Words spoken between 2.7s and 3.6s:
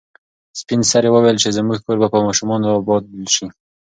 اباد شي.